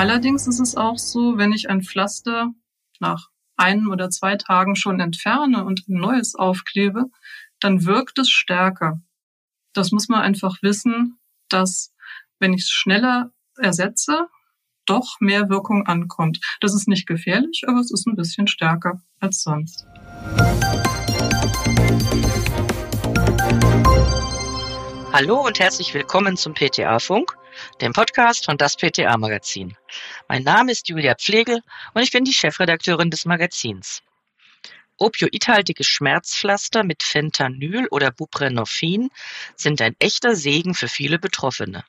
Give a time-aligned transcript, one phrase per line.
[0.00, 2.54] Allerdings ist es auch so, wenn ich ein Pflaster
[3.00, 3.28] nach
[3.58, 7.10] einem oder zwei Tagen schon entferne und ein neues aufklebe,
[7.60, 9.02] dann wirkt es stärker.
[9.74, 11.18] Das muss man einfach wissen,
[11.50, 11.92] dass
[12.38, 14.28] wenn ich es schneller ersetze,
[14.86, 16.40] doch mehr Wirkung ankommt.
[16.62, 19.84] Das ist nicht gefährlich, aber es ist ein bisschen stärker als sonst.
[25.12, 27.36] Hallo und herzlich willkommen zum PTA-Funk,
[27.80, 29.76] dem Podcast von das PTA-Magazin.
[30.28, 31.62] Mein Name ist Julia Pflegel
[31.94, 34.02] und ich bin die Chefredakteurin des Magazins.
[34.98, 39.10] Opioidhaltige Schmerzpflaster mit Fentanyl oder Buprenorphin
[39.56, 41.84] sind ein echter Segen für viele Betroffene.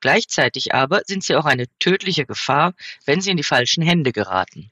[0.00, 2.72] Gleichzeitig aber sind sie auch eine tödliche Gefahr,
[3.04, 4.71] wenn sie in die falschen Hände geraten.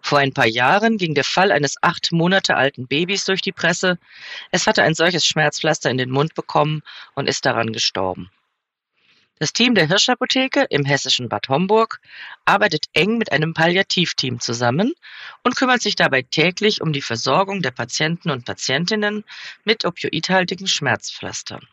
[0.00, 3.98] Vor ein paar Jahren ging der Fall eines acht Monate alten Babys durch die Presse.
[4.50, 6.82] Es hatte ein solches Schmerzpflaster in den Mund bekommen
[7.14, 8.30] und ist daran gestorben.
[9.42, 12.00] Das Team der Hirschapotheke im hessischen Bad Homburg
[12.44, 14.92] arbeitet eng mit einem Palliativteam zusammen
[15.42, 19.24] und kümmert sich dabei täglich um die Versorgung der Patienten und Patientinnen
[19.64, 21.66] mit opioidhaltigen Schmerzpflastern.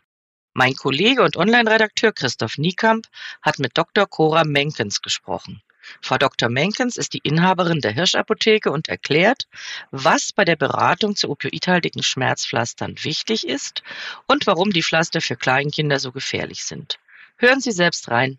[0.52, 3.06] Mein Kollege und Online-Redakteur Christoph Niekamp
[3.40, 4.08] hat mit Dr.
[4.08, 5.62] Cora Menkens gesprochen.
[6.00, 6.48] Frau Dr.
[6.48, 9.46] Menkens ist die Inhaberin der Hirschapotheke und erklärt,
[9.90, 13.82] was bei der Beratung zu opioidhaltigen Schmerzpflastern wichtig ist
[14.26, 16.98] und warum die Pflaster für Kleinkinder so gefährlich sind.
[17.36, 18.38] Hören Sie selbst rein.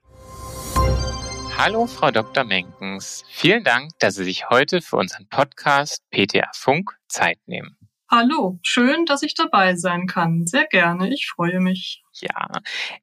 [1.57, 2.43] Hallo, Frau Dr.
[2.43, 3.23] Menkens.
[3.29, 7.77] Vielen Dank, dass Sie sich heute für unseren Podcast PTA Funk Zeit nehmen.
[8.13, 10.45] Hallo, schön, dass ich dabei sein kann.
[10.45, 12.03] Sehr gerne, ich freue mich.
[12.19, 12.49] Ja,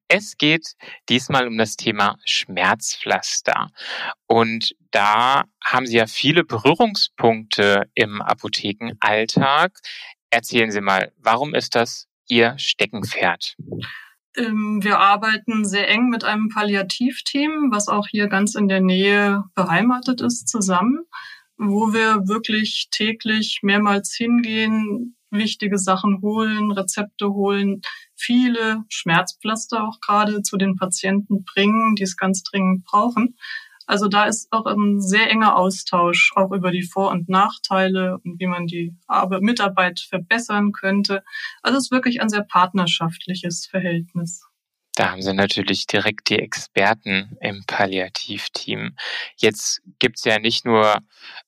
[0.07, 0.75] es geht
[1.09, 3.69] diesmal um das Thema Schmerzpflaster.
[4.27, 9.79] Und da haben Sie ja viele Berührungspunkte im Apothekenalltag.
[10.29, 13.57] Erzählen Sie mal, warum ist das Ihr Steckenpferd?
[14.37, 19.45] Ähm, wir arbeiten sehr eng mit einem Palliativteam, was auch hier ganz in der Nähe
[19.55, 21.07] beheimatet ist, zusammen
[21.59, 27.83] wo wir wirklich täglich mehrmals hingehen, wichtige Sachen holen, Rezepte holen,
[28.15, 33.37] viele Schmerzpflaster auch gerade zu den Patienten bringen, die es ganz dringend brauchen.
[33.87, 38.39] Also da ist auch ein sehr enger Austausch, auch über die Vor- und Nachteile und
[38.39, 38.95] wie man die
[39.41, 41.23] Mitarbeit verbessern könnte.
[41.63, 44.48] Also es ist wirklich ein sehr partnerschaftliches Verhältnis.
[44.99, 48.97] Da haben Sie natürlich direkt die Experten im Palliativteam.
[49.37, 50.99] Jetzt gibt es ja nicht nur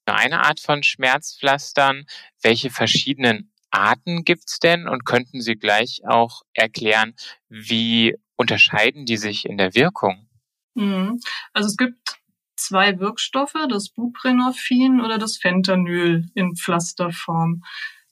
[0.06, 2.04] eine Art von Schmerzpflastern.
[2.42, 4.86] Welche verschiedenen Arten gibt es denn?
[4.86, 7.14] Und könnten Sie gleich auch erklären,
[7.48, 10.28] wie unterscheiden die sich in der Wirkung?
[10.74, 11.18] Mhm.
[11.52, 12.20] Also es gibt
[12.54, 17.64] zwei Wirkstoffe, das Buprenorphin oder das Fentanyl in Pflasterform.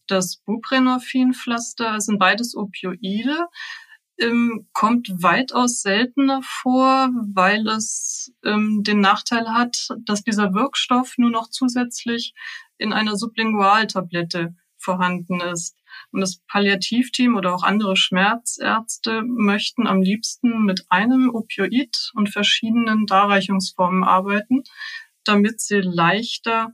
[0.09, 3.47] Das Buprenorphin-Pflaster sind beides Opioide
[4.19, 11.31] ähm, kommt weitaus seltener vor, weil es ähm, den Nachteil hat, dass dieser Wirkstoff nur
[11.31, 12.35] noch zusätzlich
[12.79, 15.77] in einer Sublingualtablette vorhanden ist.
[16.13, 23.07] Und das Palliativteam oder auch andere Schmerzärzte möchten am liebsten mit einem Opioid und verschiedenen
[23.07, 24.63] Darreichungsformen arbeiten,
[25.25, 26.73] damit sie leichter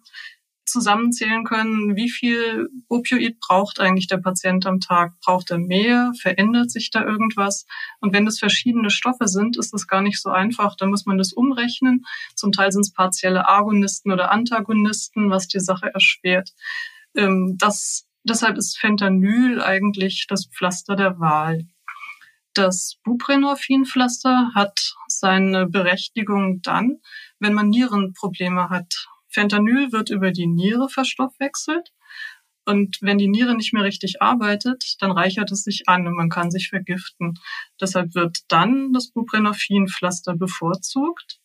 [0.64, 5.18] zusammenzählen können, wie viel Opioid braucht eigentlich der Patient am Tag?
[5.20, 6.12] Braucht er mehr?
[6.20, 7.66] Verändert sich da irgendwas?
[8.00, 10.76] Und wenn das verschiedene Stoffe sind, ist das gar nicht so einfach.
[10.76, 12.04] Da muss man das umrechnen.
[12.34, 16.50] Zum Teil sind es partielle Agonisten oder Antagonisten, was die Sache erschwert.
[17.14, 21.66] Ähm, das, deshalb ist Fentanyl eigentlich das Pflaster der Wahl.
[22.54, 27.00] Das Buprenorphin-Pflaster hat seine Berechtigung dann,
[27.40, 31.92] wenn man Nierenprobleme hat Fentanyl wird über die Niere verstoffwechselt.
[32.64, 36.30] Und wenn die Niere nicht mehr richtig arbeitet, dann reichert es sich an und man
[36.30, 37.38] kann sich vergiften.
[37.80, 41.40] Deshalb wird dann das Buprenorphin-Pflaster bevorzugt.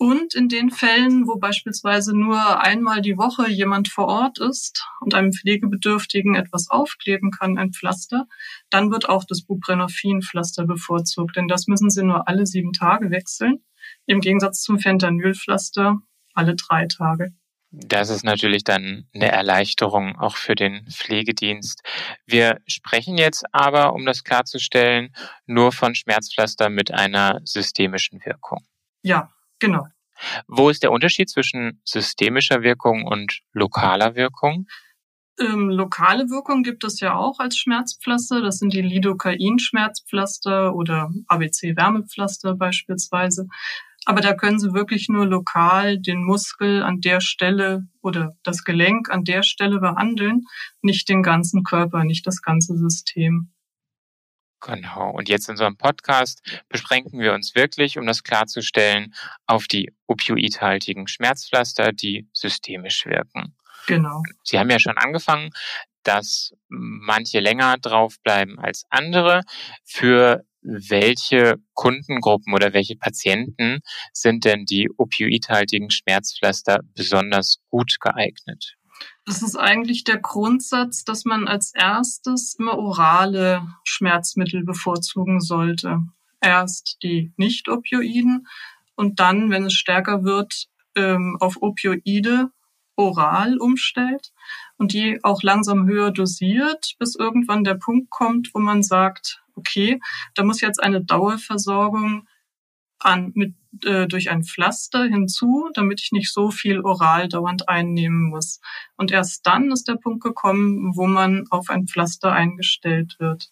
[0.00, 5.14] Und in den Fällen, wo beispielsweise nur einmal die Woche jemand vor Ort ist und
[5.14, 8.28] einem Pflegebedürftigen etwas aufkleben kann, ein Pflaster,
[8.70, 11.36] dann wird auch das Buprenorphin-Pflaster bevorzugt.
[11.36, 13.64] Denn das müssen Sie nur alle sieben Tage wechseln.
[14.06, 16.00] Im Gegensatz zum Fentanylpflaster
[16.38, 17.32] alle drei Tage.
[17.70, 21.82] Das ist natürlich dann eine Erleichterung auch für den Pflegedienst.
[22.24, 25.12] Wir sprechen jetzt aber, um das klarzustellen,
[25.44, 28.64] nur von Schmerzpflaster mit einer systemischen Wirkung.
[29.02, 29.86] Ja, genau.
[30.46, 34.66] Wo ist der Unterschied zwischen systemischer Wirkung und lokaler Wirkung?
[35.38, 38.40] Ähm, lokale Wirkung gibt es ja auch als Schmerzpflaster.
[38.40, 43.46] Das sind die Lidocain-Schmerzpflaster oder ABC-Wärmepflaster beispielsweise.
[44.08, 49.10] Aber da können Sie wirklich nur lokal den Muskel an der Stelle oder das Gelenk
[49.10, 50.46] an der Stelle behandeln,
[50.80, 53.52] nicht den ganzen Körper, nicht das ganze System.
[54.62, 55.10] Genau.
[55.10, 56.40] Und jetzt in unserem Podcast
[56.70, 59.12] beschränken wir uns wirklich, um das klarzustellen,
[59.46, 63.56] auf die opioidhaltigen Schmerzpflaster, die systemisch wirken.
[63.88, 64.22] Genau.
[64.42, 65.50] Sie haben ja schon angefangen,
[66.02, 69.42] dass manche länger draufbleiben als andere.
[69.84, 73.80] Für welche Kundengruppen oder welche Patienten
[74.12, 78.76] sind denn die opioidhaltigen Schmerzpflaster besonders gut geeignet?
[79.24, 86.00] Das ist eigentlich der Grundsatz, dass man als erstes immer orale Schmerzmittel bevorzugen sollte.
[86.40, 88.46] Erst die Nicht-Opioiden
[88.94, 92.50] und dann, wenn es stärker wird, ähm, auf Opioide
[92.96, 94.32] oral umstellt
[94.76, 100.00] und die auch langsam höher dosiert, bis irgendwann der Punkt kommt, wo man sagt, okay,
[100.34, 102.26] da muss jetzt eine Dauerversorgung
[102.98, 108.30] an, mit, äh, durch ein Pflaster hinzu, damit ich nicht so viel oral dauernd einnehmen
[108.30, 108.60] muss.
[108.96, 113.50] Und erst dann ist der Punkt gekommen, wo man auf ein Pflaster eingestellt wird.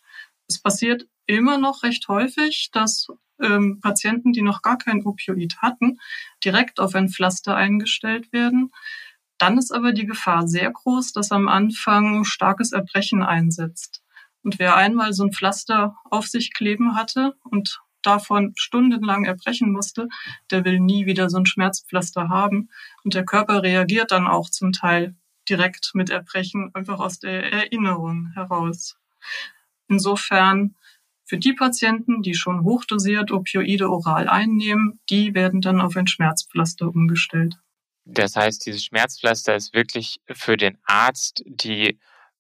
[0.49, 3.09] Es passiert immer noch recht häufig, dass
[3.41, 5.99] ähm, Patienten, die noch gar kein Opioid hatten,
[6.45, 8.71] direkt auf ein Pflaster eingestellt werden.
[9.39, 14.03] Dann ist aber die Gefahr sehr groß, dass am Anfang starkes Erbrechen einsetzt.
[14.47, 20.09] Und wer einmal so ein Pflaster auf sich kleben hatte und davon stundenlang erbrechen musste,
[20.53, 22.71] der will nie wieder so ein Schmerzpflaster haben.
[23.03, 25.17] Und der Körper reagiert dann auch zum Teil
[25.49, 28.97] direkt mit Erbrechen, einfach aus der Erinnerung heraus.
[29.89, 30.77] Insofern
[31.25, 36.87] für die Patienten, die schon hochdosiert Opioide oral einnehmen, die werden dann auf ein Schmerzpflaster
[36.87, 37.59] umgestellt.
[38.05, 41.99] Das heißt, dieses Schmerzpflaster ist wirklich für den Arzt die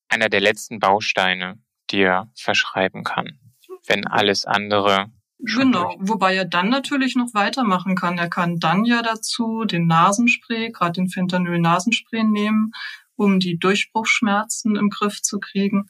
[0.08, 3.38] einer der letzten Bausteine dir verschreiben kann,
[3.86, 8.16] wenn alles andere Genau, wobei er dann natürlich noch weitermachen kann.
[8.16, 12.72] Er kann dann ja dazu den Nasenspray, gerade den Fentanyl-Nasenspray nehmen,
[13.16, 15.88] um die Durchbruchsschmerzen im Griff zu kriegen.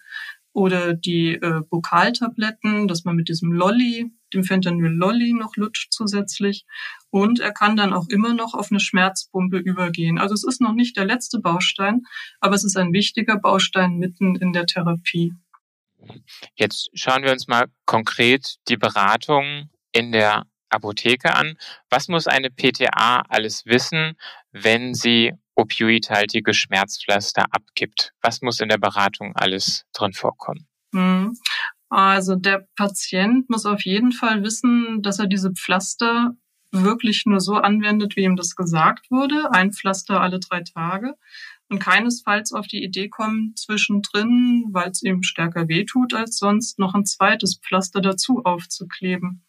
[0.52, 6.64] Oder die äh, Vokaltabletten, dass man mit diesem Lolly, dem Fentanyl-Lolly noch lutscht zusätzlich.
[7.10, 10.18] Und er kann dann auch immer noch auf eine Schmerzpumpe übergehen.
[10.18, 12.02] Also es ist noch nicht der letzte Baustein,
[12.40, 15.34] aber es ist ein wichtiger Baustein mitten in der Therapie.
[16.54, 21.56] Jetzt schauen wir uns mal konkret die Beratung in der Apotheke an.
[21.90, 24.16] Was muss eine PTA alles wissen,
[24.52, 28.12] wenn sie opioidhaltige Schmerzpflaster abgibt?
[28.20, 30.66] Was muss in der Beratung alles drin vorkommen?
[30.94, 31.36] Hm.
[31.88, 36.32] Also der Patient muss auf jeden Fall wissen, dass er diese Pflaster
[36.72, 39.52] wirklich nur so anwendet, wie ihm das gesagt wurde.
[39.52, 41.14] Ein Pflaster alle drei Tage
[41.68, 46.94] und keinesfalls auf die Idee kommen, zwischendrin, weil es ihm stärker wehtut als sonst, noch
[46.94, 49.44] ein zweites Pflaster dazu aufzukleben.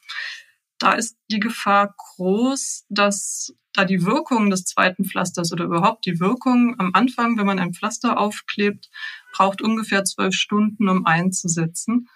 [0.80, 6.20] Da ist die Gefahr groß, dass da die Wirkung des zweiten Pflasters oder überhaupt die
[6.20, 8.90] Wirkung am Anfang, wenn man ein Pflaster aufklebt,
[9.34, 12.10] braucht ungefähr zwölf Stunden, um einzusetzen.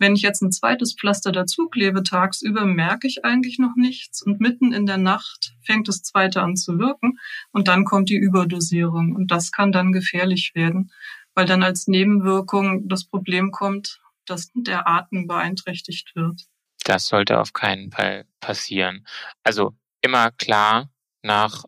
[0.00, 4.72] Wenn ich jetzt ein zweites Pflaster dazuklebe tagsüber, merke ich eigentlich noch nichts und mitten
[4.72, 7.18] in der Nacht fängt das zweite an zu wirken
[7.52, 10.90] und dann kommt die Überdosierung und das kann dann gefährlich werden,
[11.34, 16.46] weil dann als Nebenwirkung das Problem kommt, dass der Atem beeinträchtigt wird.
[16.84, 19.06] Das sollte auf keinen Fall passieren.
[19.44, 21.64] Also immer klar nach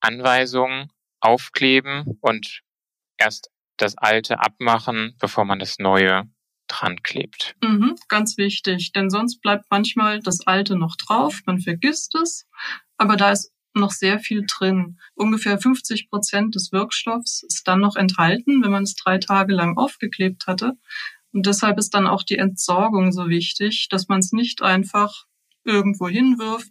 [0.00, 0.90] Anweisungen
[1.20, 2.62] aufkleben und
[3.18, 6.30] erst das alte abmachen, bevor man das neue
[6.66, 7.54] dran klebt.
[7.62, 12.46] Mhm, ganz wichtig, denn sonst bleibt manchmal das Alte noch drauf, man vergisst es,
[12.96, 14.98] aber da ist noch sehr viel drin.
[15.14, 19.76] Ungefähr 50 Prozent des Wirkstoffs ist dann noch enthalten, wenn man es drei Tage lang
[19.76, 20.74] aufgeklebt hatte.
[21.32, 25.24] Und deshalb ist dann auch die Entsorgung so wichtig, dass man es nicht einfach
[25.64, 26.70] irgendwo hinwirft.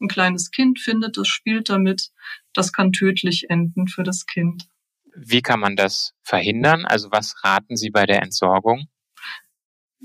[0.00, 2.10] Ein kleines Kind findet es, spielt damit.
[2.52, 4.66] Das kann tödlich enden für das Kind.
[5.14, 6.86] Wie kann man das verhindern?
[6.86, 8.88] Also was raten Sie bei der Entsorgung?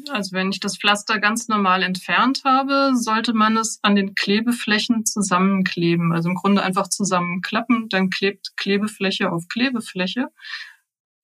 [0.09, 5.05] Also wenn ich das Pflaster ganz normal entfernt habe, sollte man es an den Klebeflächen
[5.05, 6.11] zusammenkleben.
[6.11, 10.27] Also im Grunde einfach zusammenklappen, dann klebt Klebefläche auf Klebefläche.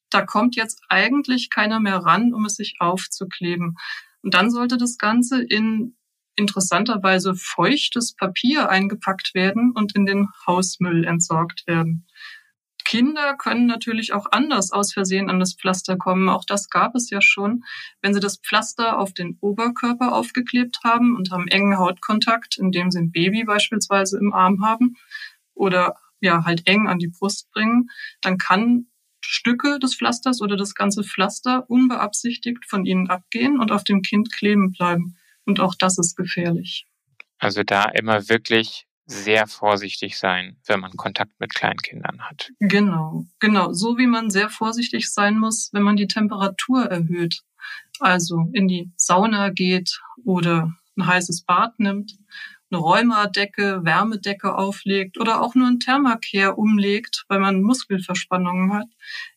[0.09, 3.77] Da kommt jetzt eigentlich keiner mehr ran, um es sich aufzukleben.
[4.21, 5.95] Und dann sollte das Ganze in
[6.35, 12.07] interessanterweise feuchtes Papier eingepackt werden und in den Hausmüll entsorgt werden.
[12.91, 16.27] Kinder können natürlich auch anders aus Versehen an das Pflaster kommen.
[16.27, 17.63] Auch das gab es ja schon.
[18.01, 22.99] Wenn sie das Pflaster auf den Oberkörper aufgeklebt haben und haben engen Hautkontakt, indem sie
[22.99, 24.97] ein Baby beispielsweise im Arm haben
[25.53, 28.87] oder ja halt eng an die Brust bringen, dann kann
[29.21, 34.33] Stücke des Pflasters oder das ganze Pflaster unbeabsichtigt von ihnen abgehen und auf dem Kind
[34.33, 35.15] kleben bleiben.
[35.45, 36.85] Und auch das ist gefährlich.
[37.37, 42.49] Also da immer wirklich sehr vorsichtig sein, wenn man Kontakt mit Kleinkindern hat.
[42.59, 43.73] Genau, genau.
[43.73, 47.41] So wie man sehr vorsichtig sein muss, wenn man die Temperatur erhöht.
[47.99, 52.17] Also in die Sauna geht oder ein heißes Bad nimmt,
[52.71, 58.87] eine Rheumadecke, Wärmedecke auflegt oder auch nur ein Thermacare umlegt, weil man Muskelverspannungen hat.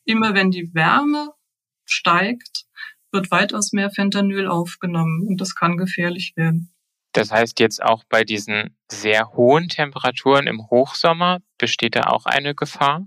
[0.04, 1.30] Immer wenn die Wärme
[1.84, 2.66] steigt,
[3.10, 6.73] wird weitaus mehr Fentanyl aufgenommen und das kann gefährlich werden.
[7.14, 12.56] Das heißt jetzt auch bei diesen sehr hohen Temperaturen im Hochsommer besteht da auch eine
[12.56, 13.06] Gefahr?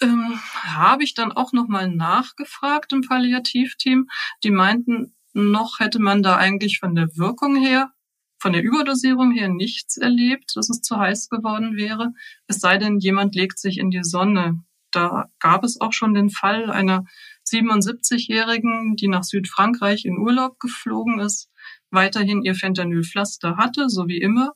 [0.00, 4.08] Ähm, Habe ich dann auch nochmal nachgefragt im Palliativteam.
[4.42, 7.92] Die meinten, noch hätte man da eigentlich von der Wirkung her,
[8.40, 12.12] von der Überdosierung her nichts erlebt, dass es zu heiß geworden wäre.
[12.48, 14.64] Es sei denn, jemand legt sich in die Sonne.
[14.90, 17.04] Da gab es auch schon den Fall einer
[17.46, 21.51] 77-Jährigen, die nach Südfrankreich in Urlaub geflogen ist,
[21.92, 24.52] weiterhin ihr Fentanylpflaster hatte, so wie immer,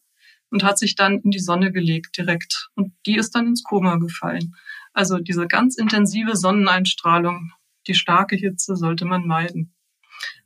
[0.51, 2.69] und hat sich dann in die Sonne gelegt direkt.
[2.75, 4.55] Und die ist dann ins Koma gefallen.
[4.93, 7.53] Also diese ganz intensive Sonneneinstrahlung,
[7.87, 9.75] die starke Hitze sollte man meiden.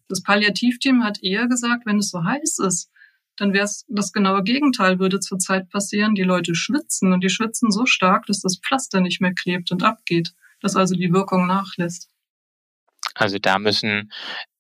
[0.08, 2.90] Das Palliativteam hat eher gesagt, wenn es so heiß ist,
[3.36, 6.14] dann wäre es das genaue Gegenteil würde zurzeit passieren.
[6.14, 9.82] Die Leute schwitzen und die schwitzen so stark, dass das Pflaster nicht mehr klebt und
[9.82, 12.10] abgeht, dass also die Wirkung nachlässt.
[13.14, 14.12] Also da müssen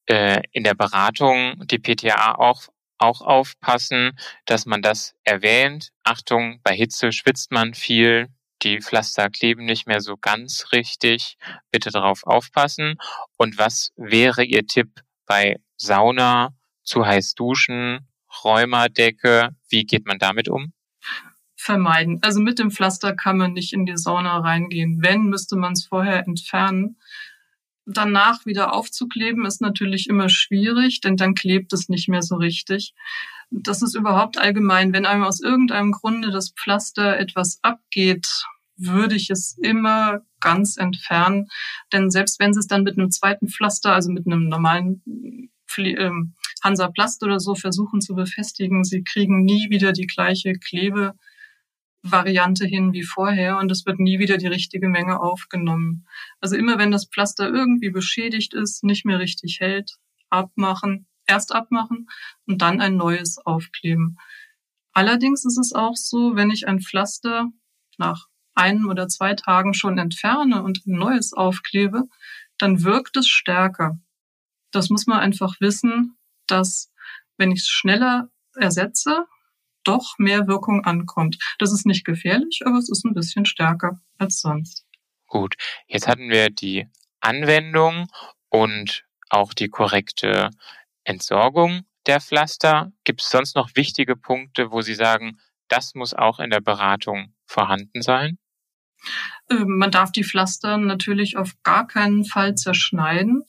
[0.06, 4.12] äh, in der Beratung die PTA auch auch aufpassen,
[4.44, 5.90] dass man das erwähnt.
[6.04, 8.28] Achtung, bei Hitze schwitzt man viel,
[8.62, 11.36] die Pflaster kleben nicht mehr so ganz richtig.
[11.70, 12.96] Bitte darauf aufpassen.
[13.38, 18.06] Und was wäre Ihr Tipp bei Sauna, zu heiß duschen,
[18.44, 19.50] Rheumadecke?
[19.70, 20.72] Wie geht man damit um?
[21.56, 22.18] Vermeiden.
[22.22, 24.98] Also mit dem Pflaster kann man nicht in die Sauna reingehen.
[25.02, 26.96] Wenn, müsste man es vorher entfernen
[27.92, 32.94] danach wieder aufzukleben, ist natürlich immer schwierig, denn dann klebt es nicht mehr so richtig.
[33.50, 38.28] Das ist überhaupt allgemein, wenn einem aus irgendeinem Grunde das Pflaster etwas abgeht,
[38.76, 41.48] würde ich es immer ganz entfernen.
[41.92, 45.02] Denn selbst wenn Sie es dann mit einem zweiten Pflaster, also mit einem normalen
[45.76, 51.14] ähm, Hansaplast oder so versuchen zu befestigen, Sie kriegen nie wieder die gleiche Klebe
[52.02, 56.06] Variante hin wie vorher und es wird nie wieder die richtige Menge aufgenommen.
[56.40, 59.96] Also immer wenn das Pflaster irgendwie beschädigt ist, nicht mehr richtig hält,
[60.30, 62.08] abmachen, erst abmachen
[62.46, 64.18] und dann ein neues aufkleben.
[64.92, 67.48] Allerdings ist es auch so, wenn ich ein Pflaster
[67.98, 72.04] nach einem oder zwei Tagen schon entferne und ein neues aufklebe,
[72.58, 73.98] dann wirkt es stärker.
[74.70, 76.16] Das muss man einfach wissen,
[76.46, 76.92] dass
[77.36, 79.26] wenn ich es schneller ersetze,
[79.84, 81.38] doch mehr Wirkung ankommt.
[81.58, 84.84] Das ist nicht gefährlich, aber es ist ein bisschen stärker als sonst.
[85.26, 85.54] Gut,
[85.86, 86.88] jetzt hatten wir die
[87.20, 88.08] Anwendung
[88.48, 90.50] und auch die korrekte
[91.04, 92.92] Entsorgung der Pflaster.
[93.04, 97.34] Gibt es sonst noch wichtige Punkte, wo Sie sagen, das muss auch in der Beratung
[97.46, 98.38] vorhanden sein?
[99.50, 103.44] Ähm, man darf die Pflaster natürlich auf gar keinen Fall zerschneiden,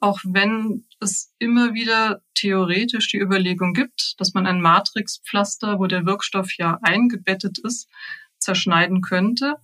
[0.00, 6.06] auch wenn es immer wieder theoretisch die Überlegung gibt, dass man ein Matrixpflaster, wo der
[6.06, 7.88] Wirkstoff ja eingebettet ist,
[8.38, 9.56] zerschneiden könnte.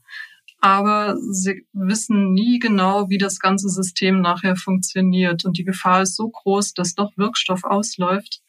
[0.60, 5.44] Aber sie wissen nie genau, wie das ganze System nachher funktioniert.
[5.44, 8.40] Und die Gefahr ist so groß, dass doch Wirkstoff ausläuft.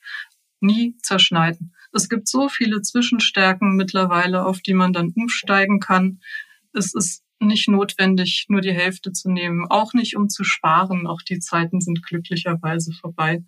[0.62, 1.76] Nie zerschneiden.
[1.92, 6.22] Es gibt so viele Zwischenstärken mittlerweile, auf die man dann umsteigen kann.
[6.74, 9.68] Es ist nicht notwendig, nur die Hälfte zu nehmen.
[9.70, 11.08] Auch nicht, um zu sparen.
[11.08, 13.44] Auch die Zeiten sind glücklicherweise vorbei.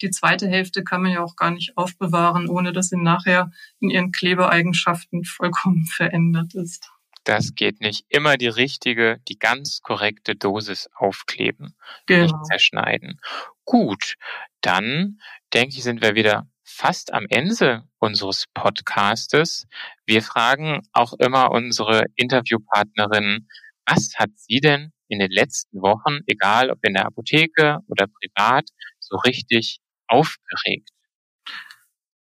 [0.00, 3.90] Die zweite Hälfte kann man ja auch gar nicht aufbewahren, ohne dass sie nachher in
[3.90, 6.90] ihren Klebeeigenschaften vollkommen verändert ist.
[7.24, 8.04] Das geht nicht.
[8.08, 11.74] Immer die richtige, die ganz korrekte Dosis aufkleben,
[12.06, 12.22] genau.
[12.22, 13.20] nicht zerschneiden.
[13.64, 14.16] Gut,
[14.60, 15.20] dann
[15.54, 19.66] denke ich, sind wir wieder fast am Ende unseres Podcastes.
[20.06, 23.48] Wir fragen auch immer unsere Interviewpartnerinnen,
[23.86, 28.68] was hat sie denn in den letzten Wochen, egal ob in der Apotheke oder privat,
[28.98, 30.88] so richtig aufgeregt?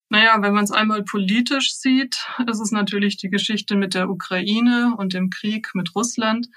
[0.09, 4.95] Naja, wenn man es einmal politisch sieht, ist es natürlich die Geschichte mit der Ukraine
[4.99, 6.49] und dem Krieg mit Russland.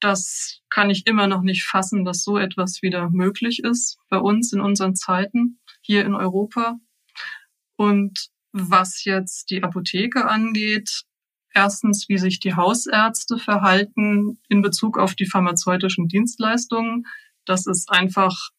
[0.00, 4.52] Das kann ich immer noch nicht fassen, dass so etwas wieder möglich ist bei uns
[4.52, 6.80] in unseren Zeiten hier in Europa.
[7.76, 11.04] Und was jetzt die Apotheke angeht,
[11.54, 17.06] erstens, wie sich die Hausärzte verhalten in Bezug auf die pharmazeutischen Dienstleistungen.
[17.44, 18.50] Das ist einfach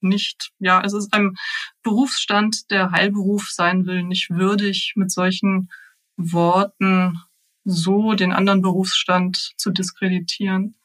[0.00, 1.36] nicht, ja, es ist einem
[1.82, 5.70] Berufsstand, der Heilberuf sein will, nicht würdig, mit solchen
[6.16, 7.20] Worten
[7.64, 10.76] so den anderen Berufsstand zu diskreditieren.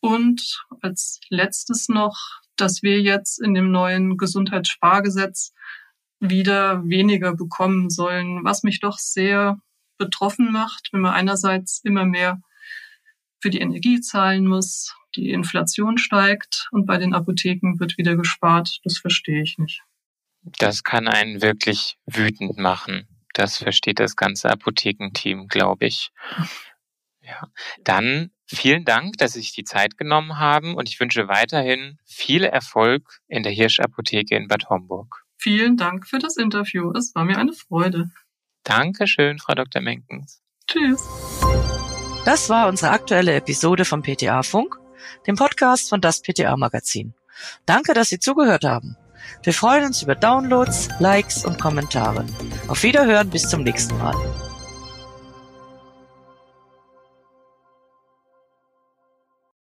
[0.00, 5.52] Und als letztes noch, dass wir jetzt in dem neuen Gesundheitsspargesetz
[6.22, 9.58] wieder weniger bekommen sollen, was mich doch sehr
[9.98, 12.40] betroffen macht, wenn man einerseits immer mehr
[13.40, 18.78] für die Energie zahlen muss, die Inflation steigt und bei den Apotheken wird wieder gespart.
[18.84, 19.82] Das verstehe ich nicht.
[20.58, 23.08] Das kann einen wirklich wütend machen.
[23.34, 26.12] Das versteht das ganze Apothekenteam, glaube ich.
[27.20, 27.48] Ja.
[27.82, 32.44] Dann vielen Dank, dass Sie sich die Zeit genommen haben und ich wünsche weiterhin viel
[32.44, 35.21] Erfolg in der Hirschapotheke in Bad Homburg.
[35.42, 36.92] Vielen Dank für das Interview.
[36.92, 38.10] Es war mir eine Freude.
[38.62, 39.82] Dankeschön, Frau Dr.
[39.82, 40.40] Menkens.
[40.68, 41.02] Tschüss.
[42.24, 44.78] Das war unsere aktuelle Episode vom PTA Funk,
[45.26, 47.14] dem Podcast von das PTA Magazin.
[47.66, 48.96] Danke, dass Sie zugehört haben.
[49.42, 52.24] Wir freuen uns über Downloads, Likes und Kommentare.
[52.68, 54.14] Auf Wiederhören bis zum nächsten Mal.